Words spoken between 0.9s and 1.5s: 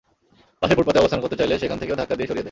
অবস্থান করতে